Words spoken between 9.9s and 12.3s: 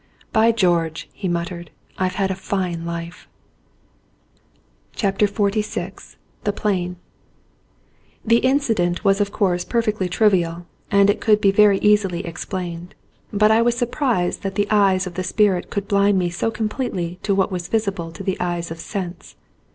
triv ial, and it could be very easily